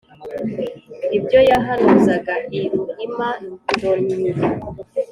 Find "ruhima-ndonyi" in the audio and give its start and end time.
2.69-4.17